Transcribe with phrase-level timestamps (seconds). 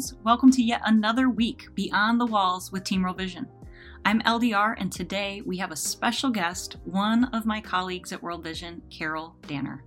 [0.00, 0.14] Friends.
[0.24, 3.46] Welcome to yet another week beyond the walls with Team World Vision.
[4.06, 8.42] I'm LDR, and today we have a special guest, one of my colleagues at World
[8.42, 9.84] Vision, Carol Danner.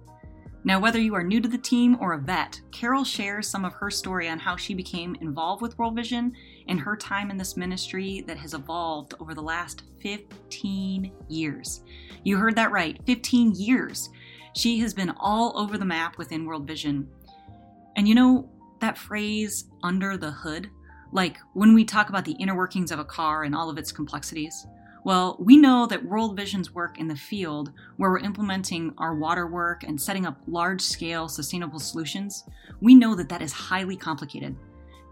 [0.64, 3.74] Now, whether you are new to the team or a vet, Carol shares some of
[3.74, 6.34] her story on how she became involved with World Vision
[6.68, 11.82] and her time in this ministry that has evolved over the last 15 years.
[12.24, 14.12] You heard that right 15 years.
[14.56, 17.08] She has been all over the map within World Vision.
[17.96, 18.53] And you know,
[18.84, 20.70] that phrase under the hood?
[21.12, 23.92] Like when we talk about the inner workings of a car and all of its
[23.92, 24.68] complexities?
[25.06, 29.48] Well, we know that World Vision's work in the field, where we're implementing our water
[29.48, 32.46] work and setting up large scale sustainable solutions,
[32.82, 34.56] we know that that is highly complicated.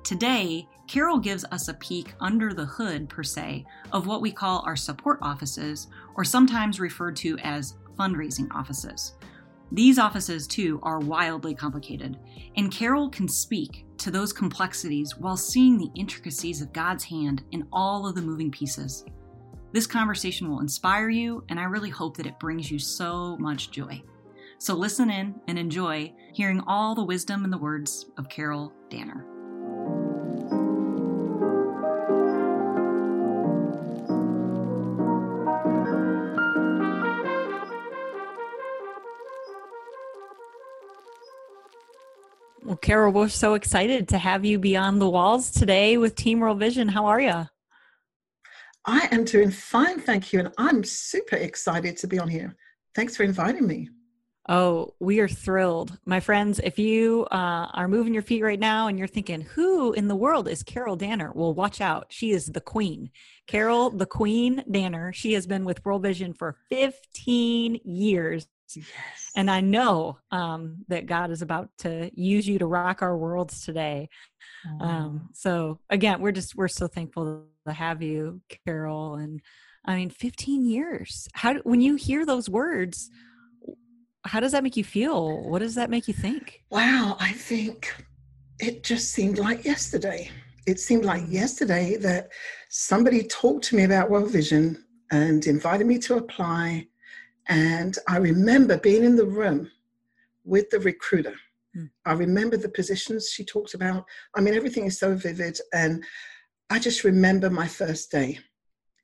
[0.03, 4.63] Today, Carol gives us a peek under the hood, per se, of what we call
[4.65, 9.13] our support offices, or sometimes referred to as fundraising offices.
[9.71, 12.17] These offices, too, are wildly complicated,
[12.57, 17.67] and Carol can speak to those complexities while seeing the intricacies of God's hand in
[17.71, 19.05] all of the moving pieces.
[19.71, 23.71] This conversation will inspire you, and I really hope that it brings you so much
[23.71, 24.01] joy.
[24.57, 29.25] So listen in and enjoy hearing all the wisdom and the words of Carol Danner.
[42.91, 46.89] Carol, we're so excited to have you beyond the walls today with Team World Vision.
[46.89, 47.47] How are you?
[48.83, 50.39] I am doing fine, thank you.
[50.39, 52.53] And I'm super excited to be on here.
[52.93, 53.87] Thanks for inviting me.
[54.49, 55.97] Oh, we are thrilled.
[56.03, 59.93] My friends, if you uh, are moving your feet right now and you're thinking, who
[59.93, 61.31] in the world is Carol Danner?
[61.33, 62.07] Well, watch out.
[62.09, 63.09] She is the queen.
[63.47, 65.13] Carol, the queen Danner.
[65.13, 68.47] She has been with World Vision for 15 years.
[68.75, 69.31] Yes.
[69.35, 73.65] And I know um, that God is about to use you to rock our worlds
[73.65, 74.09] today.
[74.79, 79.15] Um, so again, we're just we're so thankful to have you, Carol.
[79.15, 79.41] And
[79.85, 81.27] I mean, 15 years.
[81.33, 83.09] How do, when you hear those words,
[84.25, 85.49] how does that make you feel?
[85.49, 86.61] What does that make you think?
[86.69, 87.93] Wow, I think
[88.59, 90.29] it just seemed like yesterday.
[90.67, 91.31] It seemed like mm.
[91.31, 92.29] yesterday that
[92.69, 96.87] somebody talked to me about World Vision and invited me to apply
[97.47, 99.69] and I remember being in the room
[100.43, 101.35] with the recruiter.
[101.75, 101.89] Mm.
[102.05, 104.05] I remember the positions she talked about.
[104.35, 105.59] I mean, everything is so vivid.
[105.73, 106.03] And
[106.69, 108.39] I just remember my first day.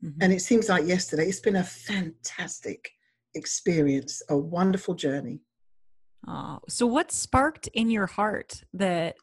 [0.03, 0.21] Mm-hmm.
[0.21, 1.27] And it seems like yesterday.
[1.27, 2.91] It's been a fantastic
[3.35, 5.41] experience, a wonderful journey.
[6.27, 9.15] Oh, so what sparked in your heart that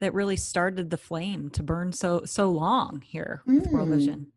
[0.00, 3.72] that really started the flame to burn so so long here with mm.
[3.72, 4.31] World Vision?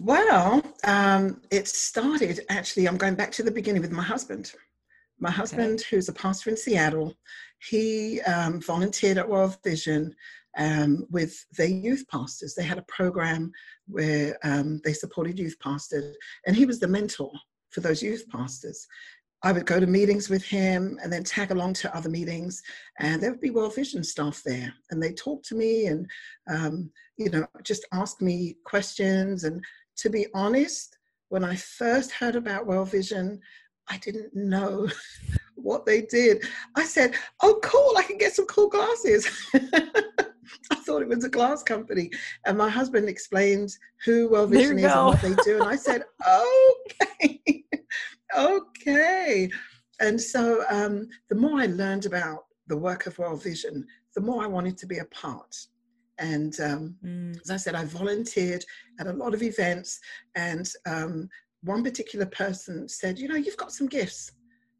[0.00, 4.52] Well, um, it started actually, I'm going back to the beginning with my husband.
[5.18, 5.84] My husband, okay.
[5.90, 7.14] who's a pastor in Seattle,
[7.58, 10.14] he um, volunteered at World Vision
[10.58, 12.54] um, with their youth pastors.
[12.54, 13.50] They had a program
[13.86, 16.14] where um, they supported youth pastors,
[16.46, 17.32] and he was the mentor
[17.70, 18.86] for those youth pastors.
[19.42, 22.62] I would go to meetings with him and then tag along to other meetings,
[22.98, 26.06] and there would be World Vision staff there, and they talk to me and
[26.50, 29.64] um, you know just ask me questions and
[29.96, 30.96] to be honest,
[31.28, 33.40] when I first heard about World Vision,
[33.88, 34.88] I didn't know
[35.54, 36.44] what they did.
[36.76, 39.28] I said, Oh, cool, I can get some cool glasses.
[40.70, 42.10] I thought it was a glass company.
[42.44, 43.70] And my husband explained
[44.04, 44.98] who World Vision is go.
[44.98, 45.58] and what they do.
[45.60, 47.64] And I said, Okay,
[48.36, 49.50] okay.
[50.00, 54.42] And so um, the more I learned about the work of World Vision, the more
[54.42, 55.56] I wanted to be a part.
[56.18, 57.40] And um, mm.
[57.40, 58.64] as I said, I volunteered
[58.98, 60.00] at a lot of events.
[60.34, 61.28] And um,
[61.62, 64.32] one particular person said, You know, you've got some gifts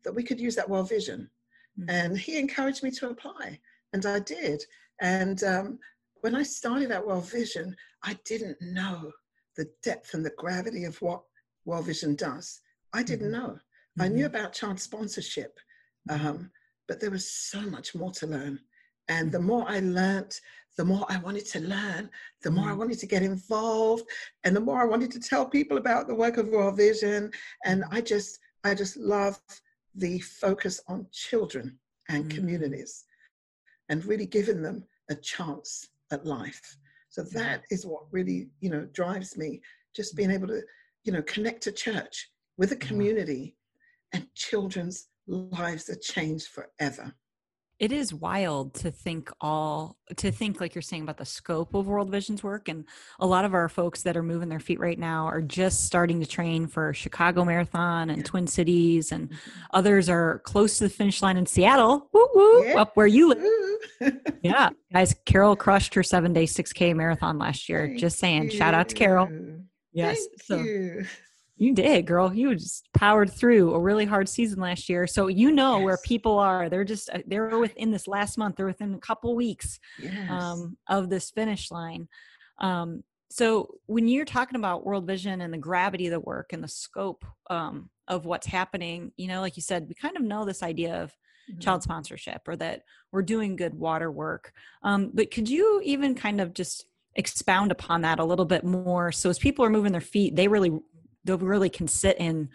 [0.05, 1.31] that we could use at World Vision.
[1.79, 1.85] Mm.
[1.89, 3.59] And he encouraged me to apply.
[3.93, 4.63] And I did.
[5.01, 5.78] And um,
[6.21, 9.13] when I started at World Vision, I didn't know
[9.57, 11.22] the depth and the gravity of what
[11.65, 12.60] World Vision does.
[12.93, 13.41] I didn't mm-hmm.
[13.41, 13.49] know.
[13.49, 14.03] Mm-hmm.
[14.03, 14.37] I knew mm-hmm.
[14.37, 15.59] about child sponsorship,
[16.09, 16.51] um,
[16.89, 18.60] but there was so much more to learn.
[19.09, 20.41] And the more I learned,
[20.77, 22.11] the more I wanted to learn,
[22.43, 22.79] the more I mm.
[22.79, 24.05] wanted to get involved,
[24.45, 27.31] and the more I wanted to tell people about the work of World Vision.
[27.65, 29.41] And I just, I just love
[29.95, 32.37] the focus on children and mm-hmm.
[32.37, 33.05] communities
[33.89, 36.77] and really giving them a chance at life.
[37.09, 39.63] So that is what really, you know, drives me,
[39.95, 40.61] just being able to,
[41.05, 43.57] you know, connect to church with a community
[44.13, 47.15] and children's lives are changed forever.
[47.78, 51.87] It is wild to think all to think like you're saying about the scope of
[51.87, 52.87] World Vision's work and
[53.21, 56.19] a lot of our folks that are moving their feet right now are just starting
[56.21, 58.25] to train for Chicago Marathon and yeah.
[58.25, 59.61] Twin Cities and mm-hmm.
[59.75, 62.81] others are close to the finish line in Seattle, woo woo, yeah.
[62.81, 64.21] up where you live.
[64.43, 67.89] yeah, guys, Carol crushed her seven day 6K marathon last year.
[67.89, 68.51] Thank just saying, you.
[68.51, 69.29] shout out to Carol.
[69.93, 70.19] Yes.
[70.19, 71.07] Thank so you.
[71.57, 72.35] You did, girl.
[72.35, 75.07] You just powered through a really hard season last year.
[75.07, 75.85] So you know yes.
[75.85, 76.69] where people are.
[76.69, 80.31] They're just, uh, they're within this last month, they're within a couple weeks yes.
[80.31, 82.09] um, of this finish line.
[82.59, 86.63] Um, so when you're talking about world vision and the gravity of the work and
[86.63, 90.45] the scope um, of what's happening you know like you said we kind of know
[90.45, 91.11] this idea of
[91.51, 91.59] mm-hmm.
[91.59, 92.83] child sponsorship or that
[93.13, 96.87] we're doing good water work um, but could you even kind of just
[97.17, 100.49] expound upon that a little bit more so as people are moving their feet they
[100.49, 100.71] really
[101.27, 102.49] they really can sit in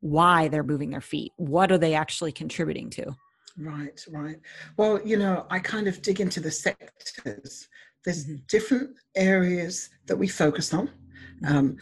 [0.00, 3.04] why they're moving their feet what are they actually contributing to
[3.58, 4.38] right right
[4.76, 7.68] well you know i kind of dig into the sectors
[8.04, 8.36] there's mm-hmm.
[8.48, 10.86] different areas that we focus on.
[11.42, 11.56] Mm-hmm.
[11.56, 11.76] Um,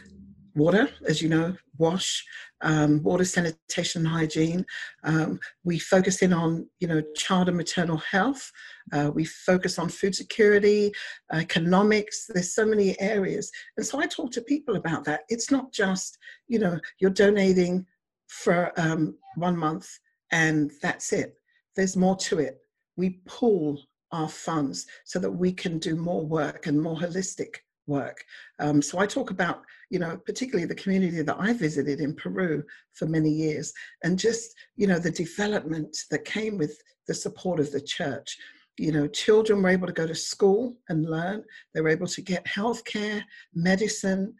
[0.57, 2.25] water, as you know, wash,
[2.61, 4.65] um, water sanitation and hygiene.
[5.03, 8.51] Um, we focus in on, you know, child and maternal health.
[8.91, 10.91] Uh, we focus on food security,
[11.31, 12.25] economics.
[12.27, 13.51] There's so many areas.
[13.77, 15.21] And so I talk to people about that.
[15.29, 16.17] It's not just,
[16.47, 17.85] you know, you're donating
[18.27, 19.87] for um, one month
[20.31, 21.35] and that's it.
[21.75, 22.59] There's more to it.
[22.97, 23.79] We pool
[24.11, 27.57] our funds so that we can do more work and more holistic
[27.87, 28.23] work.
[28.59, 32.63] Um, so I talk about, you know, particularly the community that I visited in Peru
[32.93, 33.73] for many years,
[34.03, 38.37] and just, you know, the development that came with the support of the church.
[38.77, 41.43] You know, children were able to go to school and learn.
[41.73, 43.25] They were able to get health care,
[43.55, 44.35] medicine.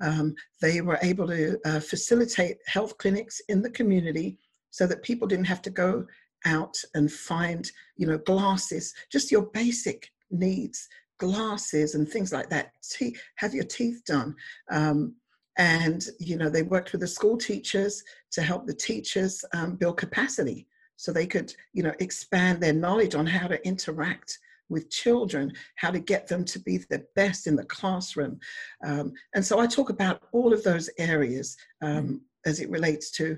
[0.00, 4.38] Um, they were able to uh, facilitate health clinics in the community
[4.70, 6.06] so that people didn't have to go
[6.46, 10.88] out and find, you know, glasses, just your basic needs,
[11.20, 12.72] glasses and things like that.
[12.82, 14.34] Te- have your teeth done.
[14.70, 15.14] Um,
[15.58, 18.02] and, you know, they worked with the school teachers
[18.32, 23.14] to help the teachers um, build capacity so they could, you know, expand their knowledge
[23.14, 24.38] on how to interact
[24.70, 28.38] with children, how to get them to be the best in the classroom.
[28.84, 32.20] Um, and so I talk about all of those areas um, mm.
[32.46, 33.36] as it relates to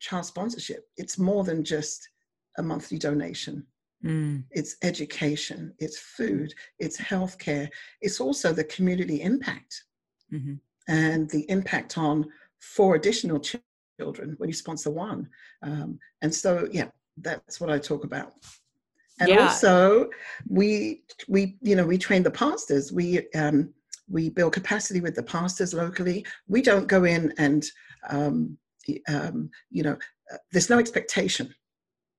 [0.00, 0.84] child sponsorship.
[0.96, 2.08] It's more than just
[2.58, 3.66] a monthly donation.
[4.04, 4.44] Mm.
[4.50, 7.68] It's education, it's food, it's healthcare.
[8.00, 9.84] It's also the community impact
[10.32, 10.54] mm-hmm.
[10.88, 12.26] and the impact on
[12.58, 15.28] four additional children when you sponsor one.
[15.62, 18.34] Um, and so, yeah, that's what I talk about.
[19.18, 19.44] And yeah.
[19.44, 20.10] also,
[20.48, 22.92] we we you know we train the pastors.
[22.92, 23.72] We um,
[24.08, 26.26] we build capacity with the pastors locally.
[26.48, 27.64] We don't go in and
[28.10, 28.58] um,
[29.08, 29.96] um, you know
[30.32, 31.54] uh, there's no expectation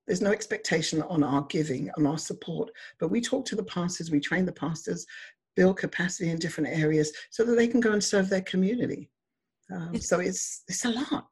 [0.07, 4.09] there's no expectation on our giving, on our support, but we talk to the pastors,
[4.09, 5.05] we train the pastors,
[5.55, 9.09] build capacity in different areas so that they can go and serve their community.
[9.73, 11.27] Um, it's, so it's it's a lot.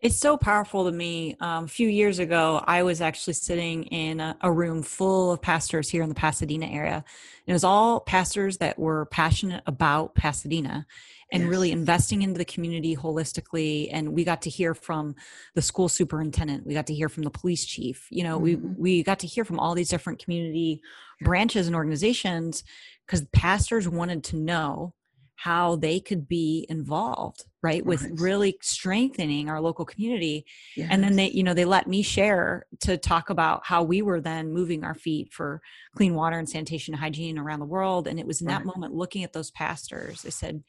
[0.00, 1.36] It's so powerful to me.
[1.40, 5.40] Um, a few years ago, I was actually sitting in a, a, room full of
[5.40, 6.96] pastors here in the Pasadena area.
[6.96, 7.04] And
[7.46, 10.86] it was all pastors that were passionate about Pasadena
[11.32, 11.50] and yes.
[11.50, 13.88] really investing into the community holistically.
[13.92, 15.16] And we got to hear from
[15.54, 16.66] the school superintendent.
[16.66, 18.06] We got to hear from the police chief.
[18.10, 18.74] You know, mm-hmm.
[18.76, 20.80] we we got to hear from all these different community
[21.20, 22.62] branches and organizations
[23.06, 24.94] because pastors wanted to know
[25.36, 28.12] how they could be involved right with right.
[28.16, 30.88] really strengthening our local community yes.
[30.90, 34.20] and then they you know they let me share to talk about how we were
[34.20, 35.60] then moving our feet for
[35.94, 38.58] clean water and sanitation and hygiene around the world and it was in right.
[38.58, 40.64] that moment looking at those pastors they said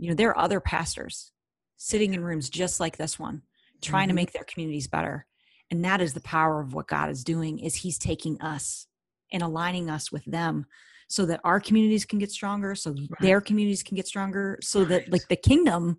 [0.00, 1.32] you know there are other pastors
[1.76, 3.42] sitting in rooms just like this one
[3.80, 4.08] trying mm-hmm.
[4.10, 5.26] to make their communities better
[5.70, 8.86] and that is the power of what god is doing is he's taking us
[9.32, 10.66] and aligning us with them
[11.08, 13.08] so that our communities can get stronger so right.
[13.20, 14.88] their communities can get stronger so right.
[14.88, 15.96] that like the kingdom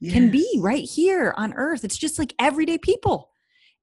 [0.00, 0.12] yes.
[0.12, 3.30] can be right here on earth it's just like everyday people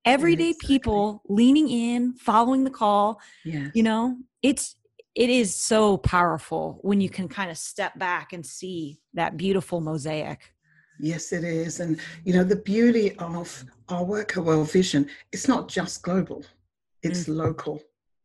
[0.05, 0.75] everyday exactly.
[0.75, 3.71] people leaning in following the call yes.
[3.73, 4.75] you know it's
[5.15, 9.81] it is so powerful when you can kind of step back and see that beautiful
[9.81, 10.53] mosaic
[10.99, 15.47] yes it is and you know the beauty of our work at world vision it's
[15.47, 16.43] not just global
[17.03, 17.35] it's mm.
[17.35, 17.81] local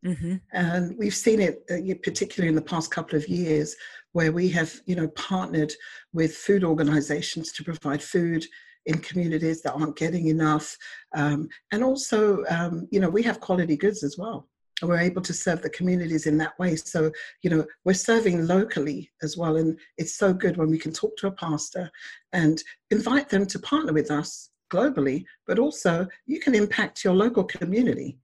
[0.06, 0.36] Mm-hmm.
[0.52, 3.74] And we've seen it, uh, particularly in the past couple of years,
[4.12, 5.72] where we have, you know, partnered
[6.12, 8.44] with food organizations to provide food
[8.86, 10.76] in communities that aren't getting enough.
[11.14, 14.48] Um, and also, um, you know, we have quality goods as well.
[14.82, 16.76] We're able to serve the communities in that way.
[16.76, 17.10] So,
[17.42, 19.56] you know, we're serving locally as well.
[19.56, 21.90] And it's so good when we can talk to a pastor
[22.32, 27.44] and invite them to partner with us globally, but also you can impact your local
[27.44, 28.18] community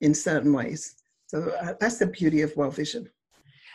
[0.00, 0.94] in certain ways.
[1.26, 3.08] So uh, that's the beauty of World Vision.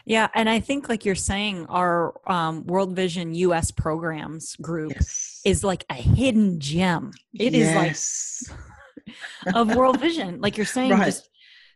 [0.05, 5.41] Yeah, and I think like you're saying, our um, World Vision US programs group yes.
[5.45, 7.11] is like a hidden gem.
[7.33, 8.49] It yes.
[8.49, 11.05] is like of World Vision, like you're saying, right.
[11.05, 11.29] just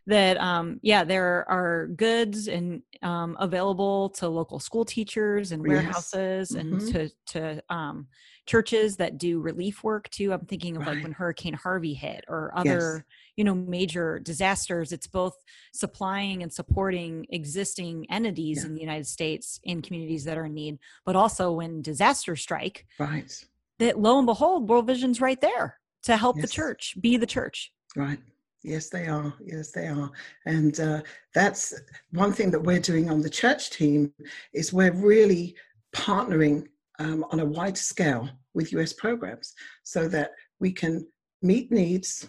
[0.06, 6.50] that um, yeah there are goods and um, available to local school teachers and warehouses
[6.50, 6.60] yes.
[6.60, 6.90] and mm-hmm.
[6.90, 8.06] to to um,
[8.46, 10.94] churches that do relief work too i'm thinking of right.
[10.94, 13.02] like when hurricane harvey hit or other yes.
[13.36, 15.34] you know major disasters it's both
[15.72, 18.66] supplying and supporting existing entities yeah.
[18.66, 22.86] in the united states in communities that are in need but also when disasters strike
[23.00, 23.44] right
[23.78, 26.46] that lo and behold world vision's right there to help yes.
[26.46, 28.20] the church be the church right
[28.66, 29.32] Yes, they are.
[29.44, 30.10] Yes, they are.
[30.44, 31.72] And uh, that's
[32.10, 34.12] one thing that we're doing on the church team
[34.52, 35.54] is we're really
[35.94, 36.66] partnering
[36.98, 39.54] um, on a wide scale with US programs
[39.84, 41.06] so that we can
[41.42, 42.28] meet needs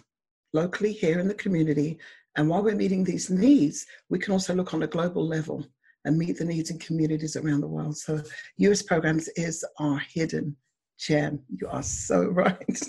[0.52, 1.98] locally here in the community.
[2.36, 5.66] And while we're meeting these needs, we can also look on a global level
[6.04, 7.98] and meet the needs in communities around the world.
[7.98, 8.22] So
[8.58, 10.56] US programs is our hidden
[11.00, 11.40] gem.
[11.48, 12.80] You are so right.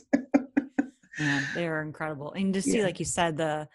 [1.19, 2.33] Man, they are incredible.
[2.33, 2.85] And to see, yeah.
[2.85, 3.67] like you said, the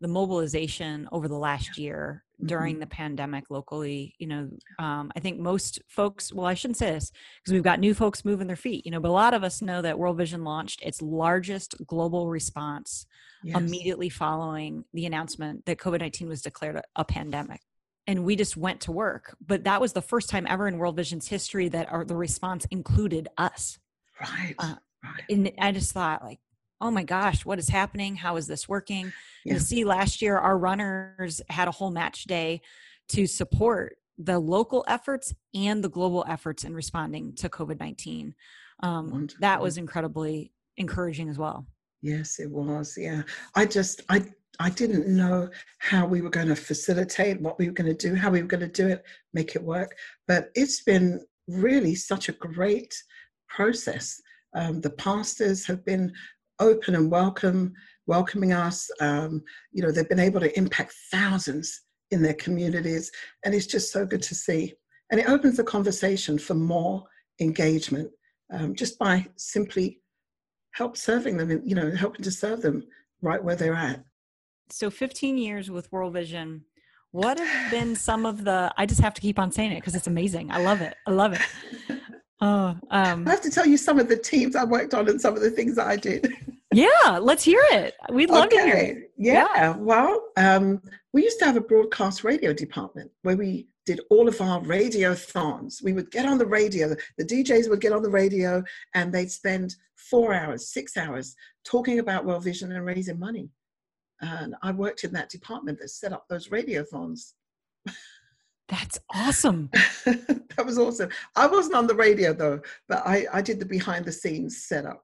[0.00, 2.80] the mobilization over the last year during mm-hmm.
[2.80, 7.12] the pandemic locally you know um, i think most folks well i shouldn't say this
[7.40, 9.62] because we've got new folks moving their feet you know but a lot of us
[9.62, 13.06] know that world vision launched its largest global response
[13.44, 13.56] yes.
[13.56, 17.60] immediately following the announcement that covid-19 was declared a, a, pandemic
[18.06, 20.96] and we just went to work but that was the first time ever in world
[20.96, 23.78] vision's history that our, the response included us
[24.20, 26.40] right uh, right and i just thought like
[26.84, 28.14] oh my gosh, what is happening?
[28.14, 29.10] How is this working?
[29.44, 29.54] Yeah.
[29.54, 32.60] You see, last year our runners had a whole match day
[33.08, 38.34] to support the local efforts and the global efforts in responding to COVID 19.
[38.80, 41.66] Um, that was incredibly encouraging as well.
[42.02, 42.98] Yes, it was.
[42.98, 43.22] Yeah.
[43.54, 44.26] I just, I,
[44.60, 45.48] I didn't know
[45.78, 48.48] how we were going to facilitate, what we were going to do, how we were
[48.48, 49.96] going to do it, make it work.
[50.28, 52.94] But it's been really such a great
[53.48, 54.20] process.
[54.54, 56.12] Um, the pastors have been
[56.60, 57.72] open and welcome,
[58.06, 58.90] welcoming us.
[59.00, 59.42] Um,
[59.72, 63.10] you know, they've been able to impact thousands in their communities,
[63.44, 64.74] and it's just so good to see.
[65.10, 67.04] And it opens the conversation for more
[67.40, 68.10] engagement
[68.52, 70.00] um, just by simply
[70.72, 72.84] help serving them, and you know, helping to serve them
[73.22, 74.04] right where they're at.
[74.70, 76.64] So, 15 years with World Vision.
[77.10, 78.74] What have been some of the?
[78.76, 80.50] I just have to keep on saying it because it's amazing.
[80.50, 80.96] I love it.
[81.06, 82.00] I love it.
[82.44, 85.18] Oh, um, I have to tell you some of the teams I worked on and
[85.18, 86.30] some of the things I did.
[86.74, 87.94] yeah, let's hear it.
[88.12, 88.56] We'd love okay.
[88.56, 89.12] to hear it.
[89.16, 89.76] Yeah, yeah.
[89.78, 90.82] well, um,
[91.14, 95.14] we used to have a broadcast radio department where we did all of our radio
[95.14, 95.80] thons.
[95.82, 98.62] We would get on the radio, the DJs would get on the radio
[98.94, 101.34] and they'd spend four hours, six hours
[101.64, 103.48] talking about World Vision and raising money.
[104.20, 107.32] And I worked in that department that set up those radio radiothons.
[108.68, 109.70] That's awesome.
[110.04, 111.10] that was awesome.
[111.36, 115.02] I wasn't on the radio though, but I, I did the behind the scenes setup.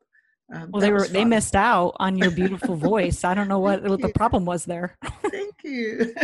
[0.53, 3.23] Um, well, they were they missed out on your beautiful voice.
[3.23, 4.97] I don't know what, what the problem was there.
[5.31, 6.15] Thank you.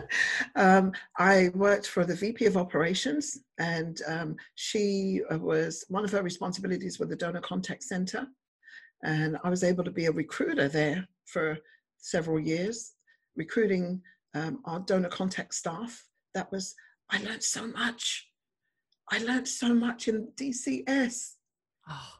[0.56, 6.12] um, I worked for the VP of Operations, and um, she uh, was one of
[6.12, 8.26] her responsibilities was the Donor Contact Center,
[9.02, 11.58] and I was able to be a recruiter there for
[11.98, 12.92] several years,
[13.36, 14.00] recruiting
[14.34, 16.74] um, our donor contact staff that was,
[17.10, 18.28] I learned so much.
[19.10, 21.34] I learned so much in DCS.
[21.88, 22.14] Oh.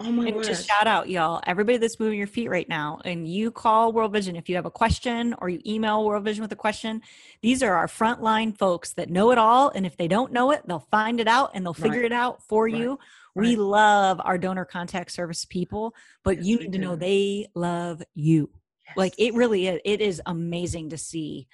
[0.00, 0.44] Oh my and word.
[0.44, 1.40] just shout out, y'all.
[1.46, 4.66] Everybody that's moving your feet right now, and you call World Vision if you have
[4.66, 7.02] a question or you email World Vision with a question.
[7.40, 9.70] These are our frontline folks that know it all.
[9.74, 12.06] And if they don't know it, they'll find it out and they'll figure right.
[12.06, 12.74] it out for right.
[12.74, 12.98] you.
[13.34, 13.48] Right.
[13.48, 15.94] We love our donor contact service people,
[16.24, 18.50] but yes, you need to know they love you.
[18.86, 18.96] Yes.
[18.96, 19.80] Like it really is.
[19.84, 21.48] It is amazing to see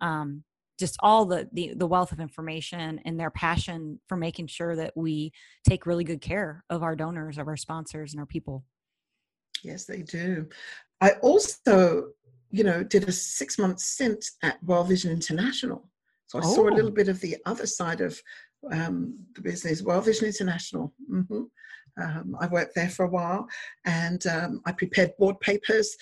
[0.00, 0.44] um,
[0.78, 4.92] just all the, the the wealth of information and their passion for making sure that
[4.96, 5.32] we
[5.68, 8.64] take really good care of our donors of our sponsors and our people
[9.62, 10.46] yes they do
[11.00, 12.08] i also
[12.50, 15.88] you know did a six month stint at world vision international
[16.26, 16.54] so i oh.
[16.54, 16.94] saw a little oh.
[16.94, 18.20] bit of the other side of
[18.70, 21.42] um, the business world vision international mm-hmm.
[22.02, 23.46] um, i worked there for a while
[23.84, 25.96] and um, i prepared board papers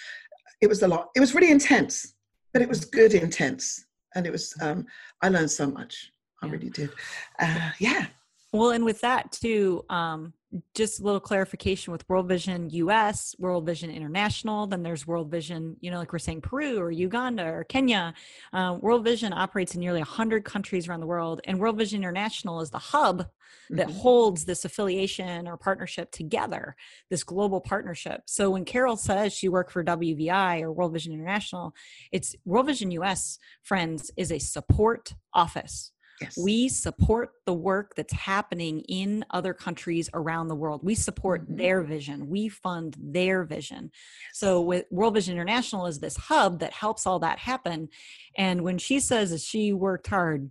[0.60, 2.14] it was a lot it was really intense
[2.52, 4.86] but it was good intense and it was um,
[5.22, 6.12] I learned so much.
[6.42, 6.52] I yeah.
[6.52, 6.90] really did.
[7.38, 8.06] Uh, yeah.
[8.52, 10.32] Well, and with that too, um,
[10.74, 15.76] just a little clarification with World Vision US, World Vision International, then there's World Vision,
[15.80, 18.14] you know, like we're saying Peru or Uganda or Kenya.
[18.52, 22.60] Uh, World Vision operates in nearly 100 countries around the world, and World Vision International
[22.60, 23.26] is the hub
[23.70, 23.98] that mm-hmm.
[23.98, 26.74] holds this affiliation or partnership together,
[27.08, 28.22] this global partnership.
[28.26, 31.74] So when Carol says she worked for WVI or World Vision International,
[32.10, 36.36] it's World Vision US, friends, is a support office Yes.
[36.36, 40.82] We support the work that's happening in other countries around the world.
[40.84, 41.56] We support mm-hmm.
[41.56, 42.28] their vision.
[42.28, 43.90] We fund their vision.
[44.34, 47.88] So with World Vision International is this hub that helps all that happen.
[48.36, 50.50] And when she says that she worked hard,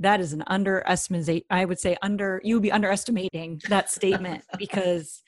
[0.00, 5.22] that is an underestimate i would say under you would be underestimating that statement because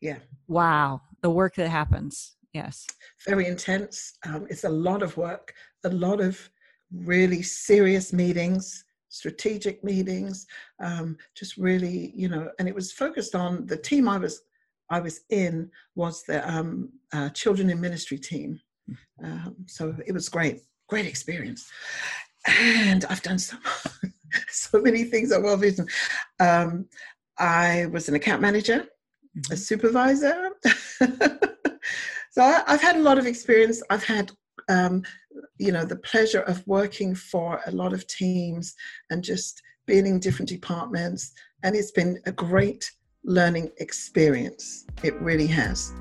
[0.00, 2.86] yeah wow the work that happens yes
[3.26, 5.52] very intense um, it's a lot of work
[5.84, 6.48] a lot of
[6.92, 8.84] really serious meetings
[9.16, 10.46] strategic meetings
[10.80, 14.42] um, just really you know and it was focused on the team i was
[14.90, 19.24] i was in was the um, uh, children in ministry team hmm.
[19.24, 21.70] um, so it was great great experience
[22.46, 23.56] and I've done so
[24.48, 25.86] so many things at World Vision.
[26.40, 26.86] Um,
[27.38, 28.86] I was an account manager,
[29.36, 29.52] mm-hmm.
[29.52, 30.50] a supervisor.
[32.30, 33.82] so I, have had a lot of experience.
[33.90, 34.32] I've had,
[34.68, 35.02] um,
[35.58, 38.74] you know, the pleasure of working for a lot of teams
[39.10, 42.90] and just being in different departments, and it's been a great
[43.24, 44.86] learning experience.
[45.02, 45.92] It really has.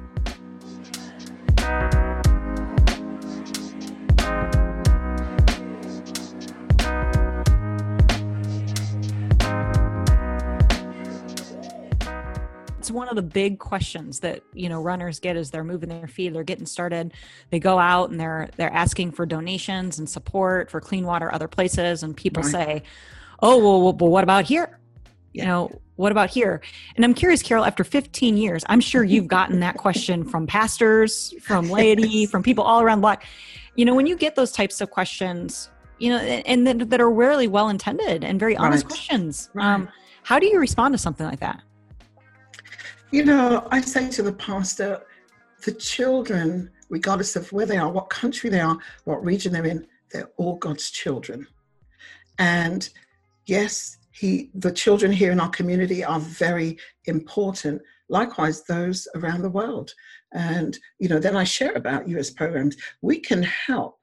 [13.06, 16.34] One of the big questions that you know runners get as they're moving their feet
[16.34, 17.14] they're getting started
[17.52, 21.48] they go out and they're they're asking for donations and support for clean water other
[21.48, 22.52] places and people right.
[22.52, 22.84] say
[23.44, 24.80] oh well, well but what about here
[25.34, 25.44] yeah.
[25.44, 26.62] you know what about here
[26.96, 31.32] and i'm curious carol after 15 years i'm sure you've gotten that question from pastors
[31.42, 33.24] from laity from people all around the block
[33.76, 35.70] you know when you get those types of questions
[36.00, 38.90] you know and, that, that are rarely well intended and very honest right.
[38.90, 39.76] questions right.
[39.76, 39.88] um,
[40.24, 41.62] how do you respond to something like that
[43.16, 45.02] you know, I say to the pastor,
[45.64, 49.88] the children, regardless of where they are, what country they are, what region they're in,
[50.12, 51.48] they're all God's children.
[52.40, 52.90] And
[53.46, 57.82] yes, he, the children here in our community are very important.
[58.10, 59.94] Likewise, those around the world.
[60.34, 62.76] And, you know, then I share about US programs.
[63.02, 63.98] We can help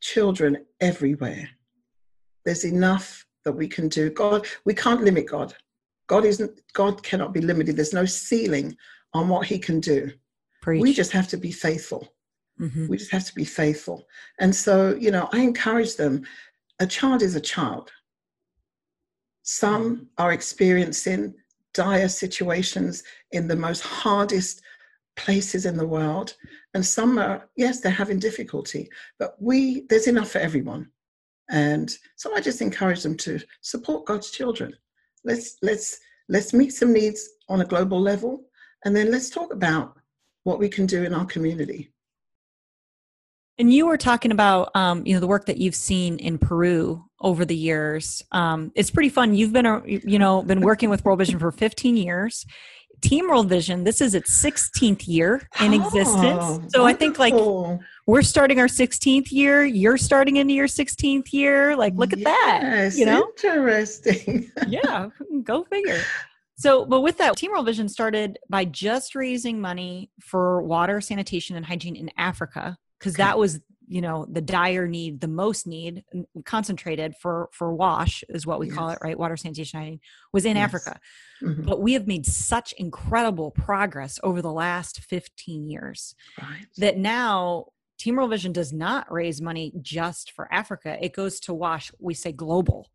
[0.00, 1.50] children everywhere.
[2.46, 4.08] There's enough that we can do.
[4.08, 5.54] God, we can't limit God.
[6.08, 7.76] God isn't God cannot be limited.
[7.76, 8.76] There's no ceiling
[9.14, 10.10] on what he can do.
[10.62, 10.82] Preach.
[10.82, 12.08] We just have to be faithful.
[12.60, 12.88] Mm-hmm.
[12.88, 14.06] We just have to be faithful.
[14.40, 16.24] And so, you know, I encourage them.
[16.80, 17.92] A child is a child.
[19.42, 20.04] Some mm-hmm.
[20.18, 21.34] are experiencing
[21.74, 24.62] dire situations in the most hardest
[25.16, 26.34] places in the world.
[26.74, 30.90] And some are, yes, they're having difficulty, but we, there's enough for everyone.
[31.50, 34.74] And so I just encourage them to support God's children
[35.24, 38.44] let's let's let's meet some needs on a global level
[38.84, 39.98] and then let's talk about
[40.44, 41.92] what we can do in our community.
[43.58, 47.04] And you were talking about um, you know the work that you've seen in peru
[47.20, 48.22] over the years.
[48.30, 49.34] Um, it's pretty fun.
[49.34, 52.46] You've been a, you know been working with world vision for 15 years.
[53.00, 56.16] Team world vision this is its 16th year in oh, existence
[56.72, 56.84] so wonderful.
[56.84, 57.32] i think like
[58.08, 62.94] we're starting our 16th year you're starting into your 16th year like look at yes,
[62.94, 65.08] that you know interesting yeah
[65.44, 66.00] go figure
[66.56, 71.54] so but with that team world vision started by just raising money for water sanitation
[71.54, 73.22] and hygiene in africa because okay.
[73.22, 76.02] that was you know the dire need the most need
[76.44, 78.76] concentrated for for wash is what we yes.
[78.76, 80.00] call it right water sanitation hygiene
[80.32, 80.64] was in yes.
[80.64, 81.00] africa
[81.42, 81.62] mm-hmm.
[81.62, 86.66] but we have made such incredible progress over the last 15 years right.
[86.76, 87.66] that now
[87.98, 90.96] Team World Vision does not raise money just for Africa.
[91.00, 92.90] It goes to WASH, we say global.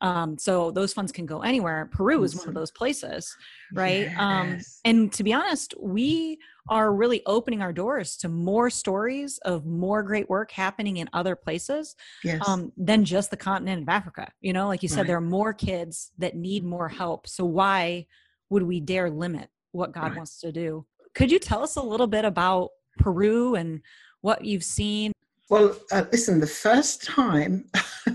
[0.00, 1.88] Um, so those funds can go anywhere.
[1.92, 3.36] Peru is one of those places,
[3.72, 4.06] right?
[4.16, 4.80] Um, yes.
[4.84, 9.66] Um, and to be honest, we are really opening our doors to more stories of
[9.66, 12.46] more great work happening in other places yes.
[12.46, 14.30] um, than just the continent of Africa.
[14.40, 15.06] You know, like you said, right.
[15.08, 17.26] there are more kids that need more help.
[17.26, 18.06] So why
[18.50, 20.16] would we dare limit what God right.
[20.16, 20.86] wants to do?
[21.14, 23.80] Could you tell us a little bit about Peru and
[24.20, 25.12] what you've seen?
[25.50, 27.64] Well, uh, listen, the first time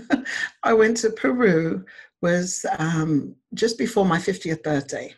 [0.62, 1.84] I went to Peru
[2.22, 5.14] was um, just before my 50th birthday.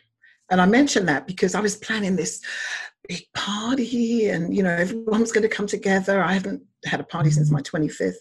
[0.49, 2.41] And I mentioned that because I was planning this
[3.07, 6.21] big party and, you know, everyone's going to come together.
[6.21, 8.15] I haven't had a party since my 25th.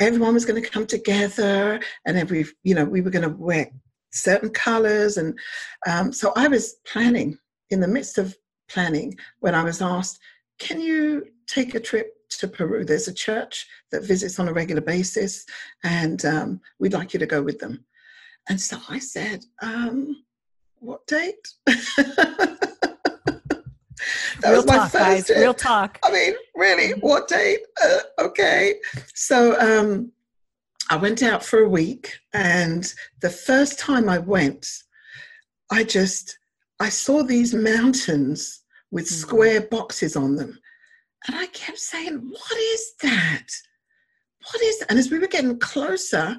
[0.00, 3.68] Everyone was going to come together and every, you know, we were going to wear
[4.12, 5.16] certain colors.
[5.16, 5.38] And
[5.86, 7.38] um, so I was planning
[7.70, 8.36] in the midst of
[8.68, 10.18] planning when I was asked,
[10.58, 12.84] can you take a trip to Peru.
[12.84, 15.44] There's a church that visits on a regular basis,
[15.82, 17.84] and um, we'd like you to go with them.
[18.48, 20.24] And so I said, um,
[20.78, 21.48] What date?
[21.66, 22.58] that
[24.44, 25.30] real was my talk, first guys.
[25.30, 25.98] Real talk.
[26.04, 27.60] I mean, really, what date?
[27.82, 28.74] Uh, okay.
[29.14, 30.12] So um,
[30.90, 34.66] I went out for a week, and the first time I went,
[35.70, 36.38] I just
[36.80, 39.20] I saw these mountains with mm-hmm.
[39.20, 40.58] square boxes on them,
[41.26, 43.46] and I kept saying, "What is that?
[44.50, 44.90] What is?" That?
[44.90, 46.38] And as we were getting closer,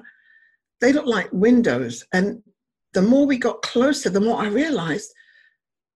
[0.80, 2.42] they looked like windows, and
[2.92, 5.12] the more we got closer, the more I realized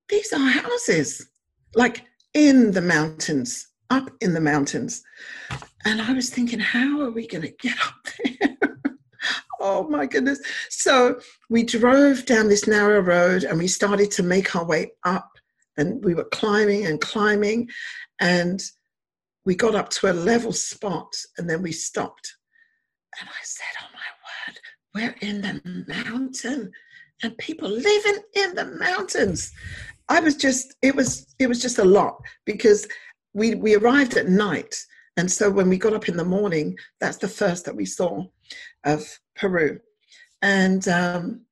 [0.09, 1.27] these are houses,
[1.75, 5.03] like in the mountains, up in the mountains.
[5.85, 7.95] And I was thinking, how are we going to get up
[8.39, 8.57] there?
[9.61, 10.41] oh my goodness.
[10.71, 11.21] So
[11.51, 15.31] we drove down this narrow road and we started to make our way up.
[15.77, 17.69] And we were climbing and climbing.
[18.21, 18.63] And
[19.45, 22.37] we got up to a level spot and then we stopped.
[23.21, 26.73] And I said, Oh my word, we're in the mountain
[27.23, 29.53] and people living in the mountains.
[30.09, 32.87] I was just, it was, it was just a lot because
[33.33, 34.75] we, we arrived at night.
[35.17, 38.25] And so when we got up in the morning, that's the first that we saw
[38.85, 39.79] of Peru.
[40.43, 41.43] And um,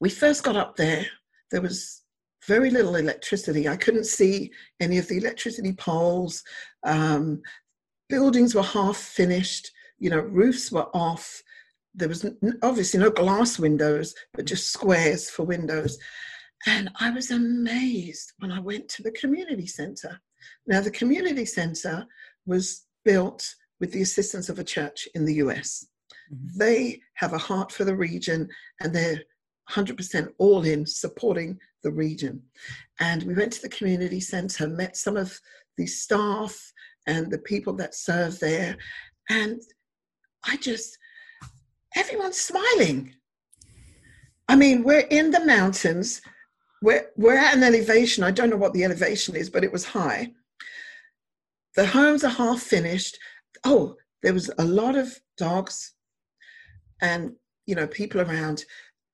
[0.00, 1.06] we first got up there,
[1.50, 2.02] there was
[2.46, 3.68] very little electricity.
[3.68, 6.42] I couldn't see any of the electricity poles.
[6.84, 7.42] Um,
[8.08, 11.42] buildings were half finished, you know, roofs were off.
[11.94, 12.26] There was
[12.62, 15.98] obviously no glass windows, but just squares for windows.
[16.66, 20.20] And I was amazed when I went to the community center.
[20.66, 22.06] Now, the community center
[22.46, 23.46] was built
[23.80, 25.86] with the assistance of a church in the US.
[26.32, 26.58] Mm-hmm.
[26.58, 28.48] They have a heart for the region
[28.80, 29.22] and they're
[29.70, 32.42] 100% all in supporting the region.
[33.00, 35.38] And we went to the community center, met some of
[35.76, 36.72] the staff
[37.06, 38.76] and the people that serve there.
[39.30, 39.60] And
[40.44, 40.98] I just,
[41.96, 43.14] everyone's smiling.
[44.48, 46.20] I mean, we're in the mountains.
[46.82, 48.24] We're, we're at an elevation.
[48.24, 50.32] I don't know what the elevation is, but it was high.
[51.76, 53.18] The homes are half finished.
[53.64, 55.94] Oh, there was a lot of dogs
[57.00, 57.32] and
[57.66, 58.64] you know people around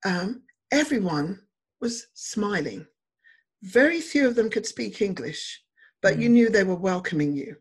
[0.05, 1.39] um, everyone
[1.79, 2.85] was smiling
[3.63, 5.61] very few of them could speak english
[6.01, 6.21] but mm.
[6.21, 7.55] you knew they were welcoming you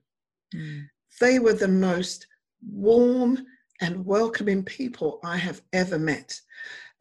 [0.55, 0.83] mm.
[1.21, 2.27] they were the most
[2.67, 3.45] warm
[3.81, 6.39] and welcoming people i have ever met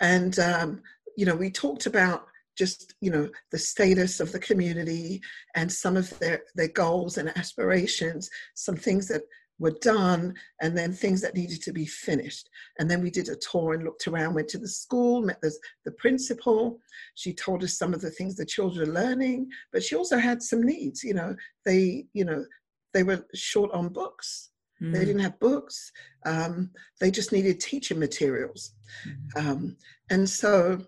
[0.01, 0.81] and um,
[1.17, 2.25] you know we talked about
[2.57, 5.21] just you know the status of the community
[5.55, 9.21] and some of their their goals and aspirations some things that
[9.59, 12.49] were done and then things that needed to be finished.
[12.79, 15.53] And then we did a tour and looked around went to the school met the,
[15.85, 16.79] the principal.
[17.15, 20.41] She told us some of the things the children are learning but she also had
[20.41, 21.35] some needs you know.
[21.65, 22.45] They you know
[22.93, 24.49] they were short on books.
[24.81, 24.93] Mm.
[24.93, 25.91] they didn't have books.
[26.25, 28.73] Um, they just needed teaching materials.
[29.05, 29.45] Mm.
[29.45, 29.77] um,
[30.09, 30.79] and so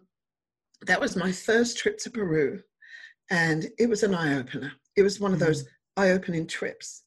[0.88, 2.62] that was my first trip to peru
[3.30, 4.72] and it was an eye-opener.
[4.98, 5.68] It was one of those mm.
[5.98, 7.04] eye-opening trips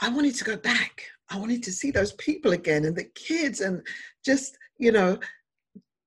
[0.00, 1.02] I wanted to go back.
[1.30, 3.82] I wanted to see those people again and the kids and
[4.24, 5.18] just, you know,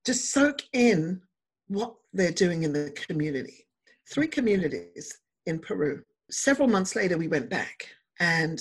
[0.06, 1.22] just soak in
[1.68, 3.66] what they're doing in the community.
[4.10, 6.04] Three communities in Peru.
[6.30, 7.88] Several months later, we went back
[8.20, 8.60] and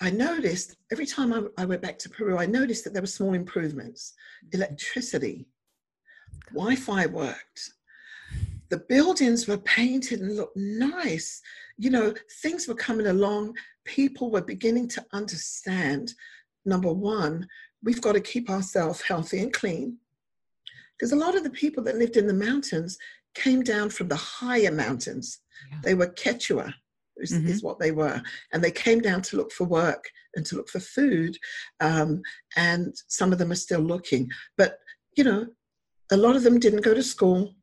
[0.00, 3.06] I noticed every time I, I went back to Peru, I noticed that there were
[3.06, 4.14] small improvements.
[4.46, 4.62] Mm-hmm.
[4.62, 5.46] Electricity,
[6.52, 7.72] Wi Fi worked,
[8.72, 11.40] the buildings were painted and looked nice.
[11.76, 13.54] You know, things were coming along
[13.84, 16.14] people were beginning to understand
[16.64, 17.46] number one,
[17.82, 19.98] we've got to keep ourselves healthy and clean.
[20.98, 22.96] Because a lot of the people that lived in the mountains
[23.34, 25.40] came down from the higher mountains.
[25.70, 25.78] Yeah.
[25.82, 26.72] They were Quechua,
[27.16, 27.48] is, mm-hmm.
[27.48, 28.22] is, what they were.
[28.52, 31.36] And they came down to look for work and to look for food.
[31.80, 32.22] Um,
[32.56, 34.30] and some of them are still looking.
[34.56, 34.78] But,
[35.16, 35.46] you know,
[36.12, 37.54] a lot of them didn't go to school,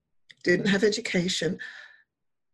[0.43, 1.59] didn't have education,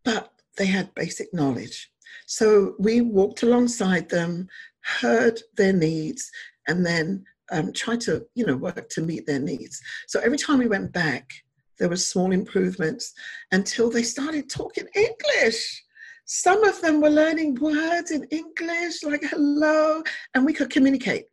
[0.04, 1.92] but they had basic knowledge.
[2.28, 4.48] So we walked alongside them,
[4.82, 6.32] heard their needs,
[6.68, 9.82] and then um, tried to, you know, work to meet their needs.
[10.08, 11.32] So every time we went back,
[11.78, 13.14] there were small improvements
[13.52, 15.84] until they started talking English.
[16.26, 20.02] Some of them were learning words in English, like hello,
[20.34, 21.26] and we could communicate.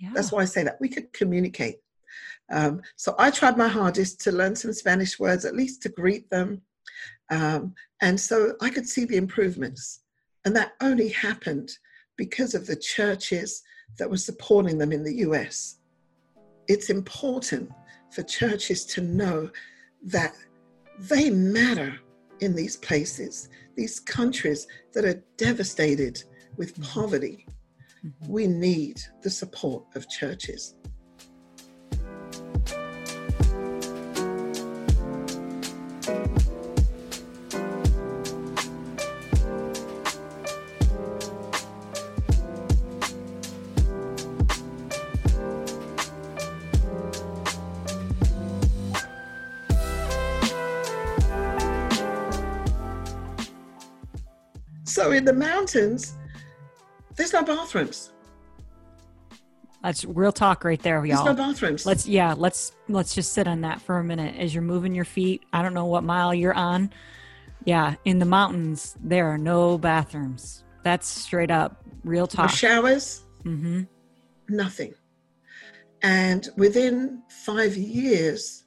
[0.00, 0.10] Yeah.
[0.14, 1.76] That's why I say that we could communicate.
[2.50, 6.28] Um, so I tried my hardest to learn some Spanish words, at least to greet
[6.30, 6.62] them.
[7.30, 10.00] Um, and so I could see the improvements.
[10.44, 11.70] And that only happened
[12.16, 13.62] because of the churches
[13.98, 15.78] that were supporting them in the US.
[16.68, 17.70] It's important
[18.10, 19.50] for churches to know
[20.02, 20.34] that
[20.98, 21.98] they matter
[22.40, 26.22] in these places, these countries that are devastated
[26.56, 27.00] with mm-hmm.
[27.00, 27.46] poverty.
[28.04, 28.32] Mm-hmm.
[28.32, 30.74] We need the support of churches.
[55.74, 56.14] Mountains,
[57.16, 58.12] there's no bathrooms.
[59.82, 61.24] That's real talk right there, y'all.
[61.24, 61.86] There's no bathrooms.
[61.86, 65.04] Let's yeah, let's let's just sit on that for a minute as you're moving your
[65.04, 65.42] feet.
[65.52, 66.90] I don't know what mile you're on.
[67.64, 70.64] Yeah, in the mountains there are no bathrooms.
[70.82, 72.50] That's straight up real talk.
[72.50, 73.22] No showers.
[73.44, 73.82] Mm-hmm.
[74.48, 74.94] Nothing.
[76.02, 78.64] And within five years,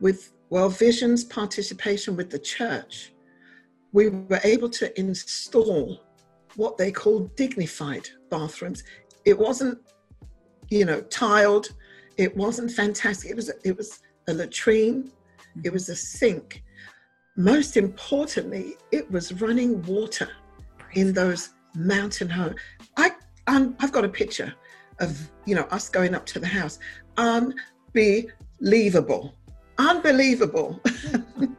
[0.00, 3.12] with World Vision's participation with the church,
[3.92, 6.00] we were able to install
[6.56, 8.84] what they call dignified bathrooms.
[9.24, 9.78] It wasn't,
[10.70, 11.68] you know, tiled.
[12.16, 13.30] It wasn't fantastic.
[13.30, 15.10] It was it was a latrine.
[15.64, 16.62] It was a sink.
[17.36, 20.28] Most importantly, it was running water
[20.94, 22.56] in those mountain homes.
[22.96, 23.12] I
[23.46, 24.52] um, I've got a picture
[25.00, 26.78] of you know us going up to the house.
[27.16, 29.34] Unbelievable,
[29.78, 30.80] unbelievable.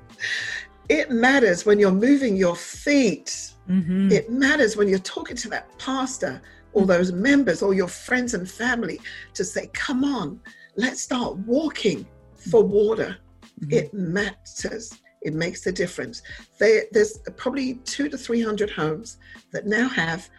[0.90, 3.53] it matters when you're moving your feet.
[3.70, 4.12] Mm-hmm.
[4.12, 6.42] It matters when you're talking to that pastor
[6.74, 9.00] or those members or your friends and family
[9.34, 10.40] to say, "Come on,
[10.76, 13.18] let's start walking for water."
[13.62, 13.74] Mhm.
[13.74, 14.94] It matters.
[15.22, 16.22] It makes a difference.
[16.60, 19.18] They, there's probably two to three hundred homes
[19.52, 20.30] that now have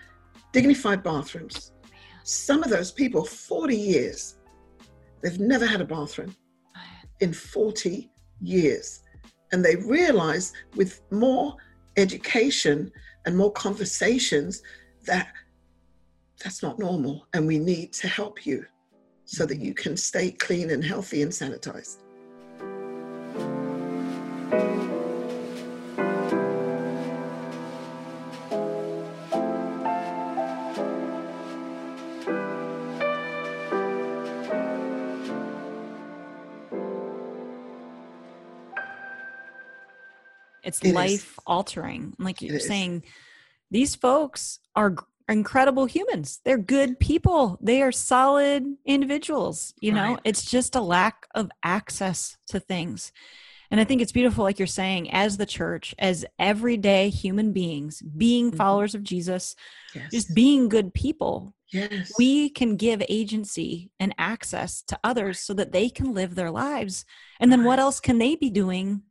[0.52, 1.72] dignified bathrooms.
[2.22, 4.36] Some of those people, 40 years,
[5.22, 6.34] they've never had a bathroom
[7.20, 8.10] in 40
[8.40, 9.00] years.
[9.52, 11.56] And they realize with more
[11.96, 12.90] education
[13.26, 14.62] and more conversations
[15.06, 15.32] that
[16.42, 18.66] that's not normal and we need to help you
[19.24, 21.98] so that you can stay clean and healthy and sanitized.
[40.62, 42.14] It's It life altering.
[42.18, 43.04] Like you're saying,
[43.70, 44.94] these folks are
[45.28, 46.40] incredible humans.
[46.44, 47.58] They're good people.
[47.62, 49.72] They are solid individuals.
[49.80, 50.20] You know, Right.
[50.24, 53.10] it's just a lack of access to things.
[53.70, 58.02] And I think it's beautiful, like you're saying, as the church, as everyday human beings,
[58.02, 58.56] being Mhm.
[58.56, 59.56] followers of Jesus,
[59.94, 60.10] Yes.
[60.12, 62.12] just being good people, yes.
[62.18, 67.04] we can give agency and access to others so that they can live their lives.
[67.40, 69.02] And then what else can they be doing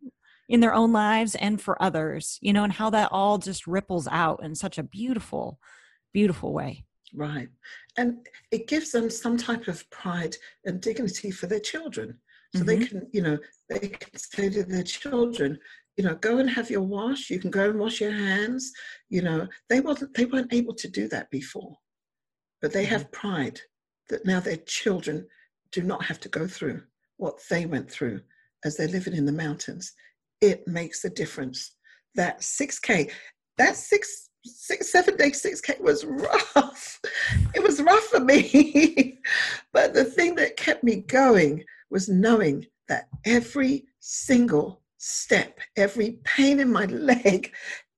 [0.49, 4.07] in their own lives and for others, you know, and how that all just ripples
[4.09, 5.59] out in such a beautiful,
[6.13, 6.85] beautiful way.
[7.13, 7.49] Right.
[7.97, 12.19] And it gives them some type of pride and dignity for their children.
[12.55, 12.99] So they mm-hmm.
[12.99, 13.37] can, you know,
[13.69, 15.57] they can say to their children,
[15.97, 17.29] you know, go and have your wash.
[17.29, 18.71] You can go and wash your hands.
[19.09, 21.75] You know, they wasn't they weren't able to do that before.
[22.61, 22.93] But they mm-hmm.
[22.93, 23.59] have pride
[24.09, 25.25] that now their children
[25.71, 26.81] do not have to go through
[27.17, 28.21] what they went through
[28.63, 29.91] as they're living in the mountains.
[30.43, 31.75] It makes a difference.
[32.15, 33.11] That 6K,
[33.57, 36.99] that six six seven day 6k was rough.
[37.55, 39.19] It was rough for me.
[39.73, 46.59] But the thing that kept me going was knowing that every single step every pain
[46.59, 47.51] in my leg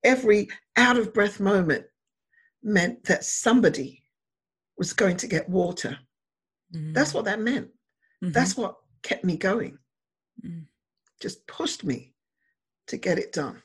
[0.04, 1.86] every out of breath moment
[2.64, 4.04] meant that somebody
[4.78, 5.98] was going to get water.
[6.94, 7.70] That's what that meant.
[8.24, 8.34] Mhm.
[8.34, 9.78] that's what kept me going.
[10.46, 10.66] Mm.
[11.22, 12.15] just pushed me
[12.88, 13.62] to get it done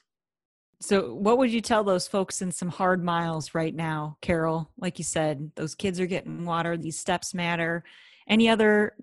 [0.80, 4.70] So, what would you tell those folks in some hard miles right now, Carol?
[4.78, 7.84] Like you said, those kids are getting water, these steps matter.
[8.26, 8.94] Any other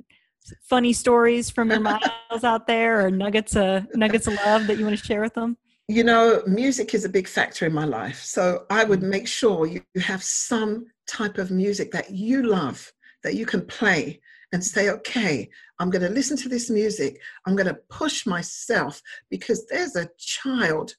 [0.63, 4.85] funny stories from your miles out there or nuggets of nuggets of love that you
[4.85, 5.57] want to share with them?
[5.89, 8.19] you know, music is a big factor in my life.
[8.21, 9.09] So I would Mm.
[9.09, 12.91] make sure you have some type of music that you love,
[13.23, 14.19] that you can play
[14.51, 17.19] and say, okay, I'm going to listen to this music.
[17.45, 20.95] I'm going to push myself because there's a child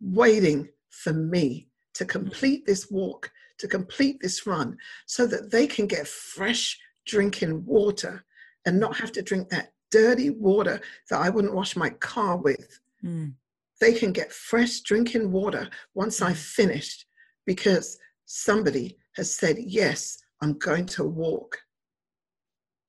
[0.00, 5.86] waiting for me to complete this walk, to complete this run, so that they can
[5.86, 8.24] get fresh drinking water
[8.64, 12.78] and not have to drink that dirty water that I wouldn't wash my car with
[13.04, 13.34] Mm.
[13.80, 17.04] they can get fresh drinking water once I've finished
[17.44, 21.58] because somebody has said, Yes, I'm going to walk.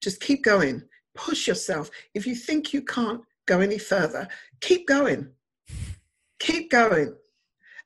[0.03, 0.83] Just keep going,
[1.15, 1.89] push yourself.
[2.13, 4.27] If you think you can't go any further,
[4.61, 5.29] keep going.
[6.39, 7.15] Keep going.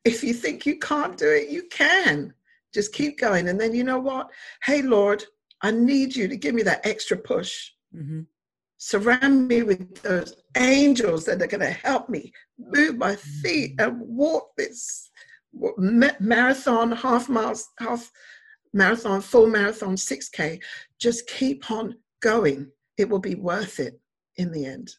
[0.03, 2.33] If you think you can't do it, you can.
[2.73, 3.49] Just keep going.
[3.49, 4.31] And then you know what?
[4.63, 5.23] Hey, Lord,
[5.61, 8.21] I need you to give me that extra push hmm
[8.77, 13.99] surround me with those angels that are going to help me move my feet and
[13.99, 15.09] walk this
[16.19, 18.11] marathon, half miles, half
[18.73, 20.61] marathon, full marathon, 6K.
[20.99, 22.71] Just keep on going.
[22.97, 23.99] It will be worth it
[24.37, 24.91] in the end.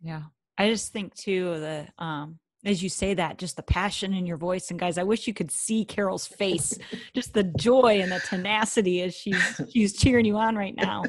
[0.00, 0.22] Yeah.
[0.58, 4.36] I just think too the um as you say that, just the passion in your
[4.36, 4.70] voice.
[4.70, 6.78] And guys, I wish you could see Carol's face,
[7.14, 11.02] just the joy and the tenacity as she's she's cheering you on right now.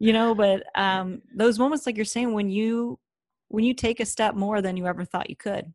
[0.00, 2.98] You know, but um those moments like you're saying when you
[3.48, 5.72] when you take a step more than you ever thought you could,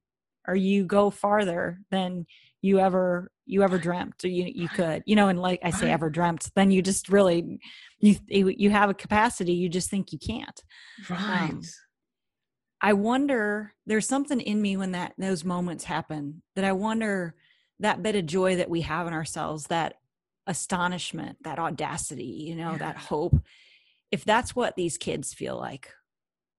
[0.47, 2.25] or you go farther than
[2.61, 5.89] you ever you ever dreamt or you you could you know and like i say
[5.89, 7.59] ever dreamt then you just really
[7.99, 10.61] you you have a capacity you just think you can't
[11.09, 11.61] right um,
[12.81, 17.35] I wonder there's something in me when that those moments happen that I wonder
[17.79, 19.95] that bit of joy that we have in ourselves, that
[20.47, 22.77] astonishment, that audacity, you know, yeah.
[22.77, 23.35] that hope.
[24.11, 25.91] If that's what these kids feel like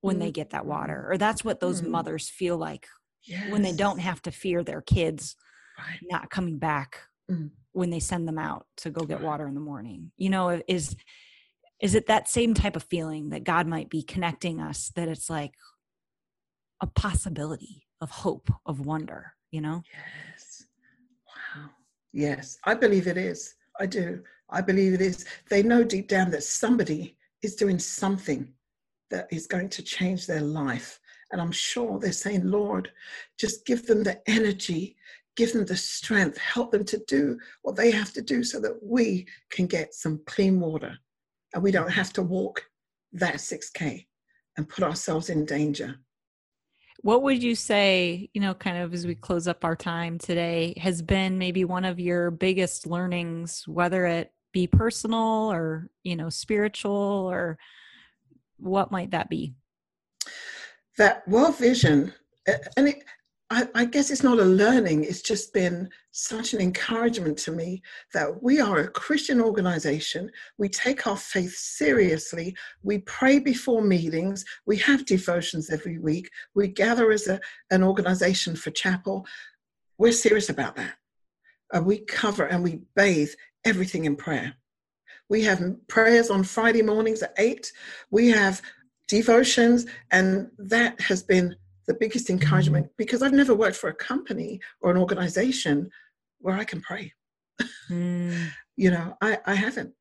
[0.01, 0.25] when mm-hmm.
[0.25, 1.91] they get that water, or that's what those mm-hmm.
[1.93, 2.87] mothers feel like
[3.25, 3.51] yes.
[3.51, 5.37] when they don't have to fear their kids
[5.89, 5.99] right.
[6.11, 6.99] not coming back
[7.31, 7.49] mm-hmm.
[7.73, 9.27] when they send them out to go get right.
[9.27, 10.13] water in the morning.
[10.17, 10.97] You know, is
[11.81, 15.31] is it that same type of feeling that God might be connecting us that it's
[15.31, 15.53] like,
[16.81, 19.83] a possibility of hope, of wonder, you know?
[19.93, 20.65] Yes.
[21.27, 21.71] Wow.
[22.13, 23.55] Yes, I believe it is.
[23.79, 24.23] I do.
[24.51, 25.25] I believe it is.
[25.49, 28.53] They know deep down that somebody is doing something
[29.11, 30.99] that is going to change their life.
[31.33, 32.91] And I'm sure they're saying, Lord,
[33.39, 34.97] just give them the energy,
[35.37, 38.79] give them the strength, help them to do what they have to do so that
[38.83, 40.97] we can get some clean water
[41.55, 42.65] and we don't have to walk
[43.13, 44.07] that 6K
[44.57, 45.97] and put ourselves in danger.
[47.03, 50.75] What would you say you know kind of as we close up our time today
[50.77, 56.29] has been maybe one of your biggest learnings whether it be personal or you know
[56.29, 56.93] spiritual
[57.31, 57.59] or
[58.59, 59.55] what might that be?
[60.99, 62.13] That World Vision
[62.77, 63.05] and it,
[63.53, 67.83] I, I, guess it's not a learning, it's just been such an encouragement to me
[68.15, 70.31] that we are a Christian organization.
[70.57, 72.55] We take our faith seriously.
[72.85, 74.45] We pray before meetings.
[74.67, 76.31] We have devotions every week.
[76.55, 77.41] We gather as a,
[77.73, 79.27] an organization for chapel.
[79.99, 80.95] We're serious about that.
[81.75, 83.31] Uh, we cover and we bathe
[83.65, 84.55] everything in prayer.
[85.29, 87.73] We have prayers on Friday mornings at 8.
[88.11, 88.63] We have
[89.09, 91.57] devotions, and that has been
[91.91, 95.91] the biggest encouragement because I've never worked for a company or an organization
[96.39, 97.13] where I can pray.
[97.91, 98.51] Mm.
[98.77, 99.93] you know, I, I haven't.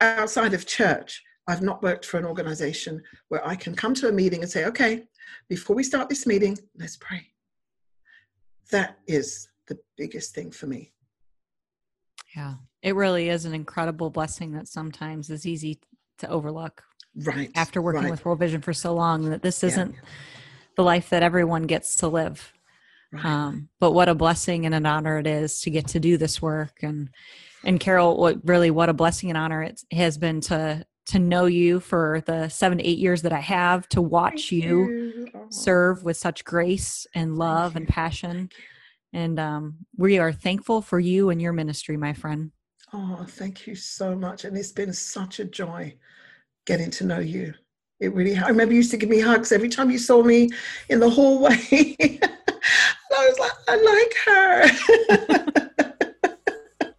[0.00, 4.12] Outside of church, I've not worked for an organization where I can come to a
[4.12, 5.02] meeting and say, okay,
[5.48, 7.26] before we start this meeting, let's pray.
[8.70, 10.92] That is the biggest thing for me.
[12.36, 15.80] Yeah, it really is an incredible blessing that sometimes is easy
[16.18, 16.84] to overlook.
[17.16, 17.50] Right.
[17.56, 18.10] After working right.
[18.12, 19.92] with World Vision for so long, that this isn't.
[19.92, 20.08] Yeah
[20.76, 22.52] the life that everyone gets to live.
[23.12, 23.24] Right.
[23.24, 26.40] Um, but what a blessing and an honor it is to get to do this
[26.40, 26.78] work.
[26.82, 27.10] And
[27.64, 31.46] and Carol, what really what a blessing and honor it has been to to know
[31.46, 36.02] you for the seven to eight years that I have, to watch you, you, serve
[36.02, 38.50] with such grace and love and passion.
[39.12, 42.50] And um, we are thankful for you and your ministry, my friend.
[42.92, 44.44] Oh, thank you so much.
[44.44, 45.94] And it's been such a joy
[46.66, 47.54] getting to know you.
[47.98, 50.50] It really, I remember you used to give me hugs every time you saw me
[50.90, 51.96] in the hallway.
[52.00, 52.20] and
[53.16, 54.66] I was like, I like her.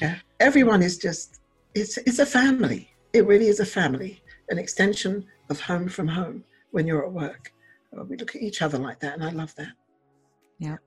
[0.00, 1.40] yeah, everyone is just,
[1.74, 2.90] it's, it's a family.
[3.12, 7.52] It really is a family, an extension of home from home when you're at work.
[7.96, 9.72] Uh, we look at each other like that, and I love that.
[10.58, 10.78] Yeah.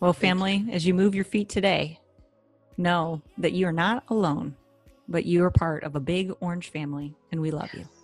[0.00, 1.98] Well, family, as you move your feet today,
[2.76, 4.54] know that you are not alone,
[5.08, 7.86] but you are part of a big orange family, and we love yes.
[7.86, 7.97] you.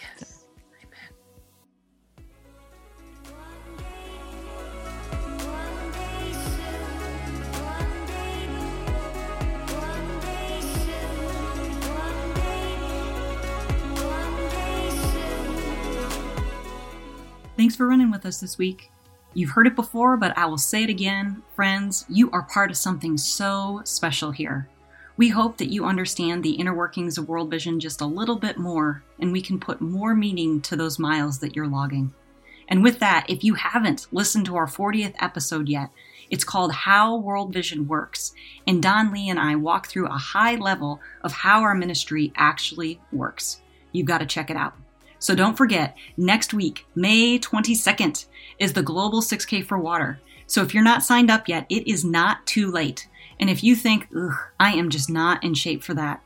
[0.00, 0.44] Yes.
[17.56, 18.90] Thanks for running with us this week.
[19.34, 21.42] You've heard it before, but I will say it again.
[21.54, 24.66] Friends, you are part of something so special here.
[25.20, 28.56] We hope that you understand the inner workings of World Vision just a little bit
[28.56, 32.14] more, and we can put more meaning to those miles that you're logging.
[32.68, 35.90] And with that, if you haven't listened to our 40th episode yet,
[36.30, 38.32] it's called How World Vision Works.
[38.66, 42.98] And Don Lee and I walk through a high level of how our ministry actually
[43.12, 43.60] works.
[43.92, 44.72] You've got to check it out.
[45.18, 48.24] So don't forget, next week, May 22nd,
[48.58, 50.18] is the Global 6K for Water.
[50.46, 53.06] So if you're not signed up yet, it is not too late.
[53.40, 56.22] And if you think, ugh, I am just not in shape for that,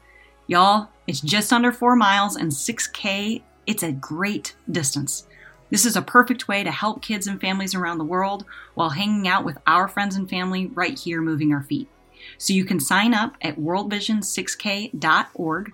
[0.47, 3.43] y'all, it's just under four miles and 6K.
[3.67, 5.27] It's a great distance.
[5.71, 8.45] This is a perfect way to help kids and families around the world
[8.75, 11.89] while hanging out with our friends and family right here moving our feet.
[12.37, 15.73] So you can sign up at worldvision6k.org.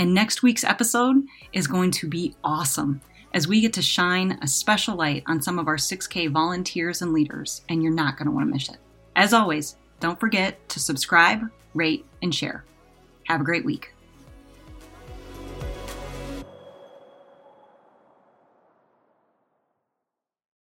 [0.00, 3.00] And next week's episode is going to be awesome
[3.34, 7.12] as we get to shine a special light on some of our 6K volunteers and
[7.12, 8.78] leaders, and you're not going to want to miss it.
[9.16, 12.64] As always, don't forget to subscribe, rate, and share.
[13.24, 13.94] Have a great week.